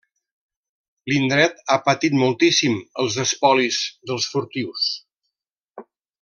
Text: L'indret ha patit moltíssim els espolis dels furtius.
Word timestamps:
L'indret 1.11 1.61
ha 1.67 1.77
patit 1.89 2.15
moltíssim 2.21 2.79
els 3.05 3.19
espolis 3.27 3.79
dels 4.13 4.31
furtius. 4.33 4.89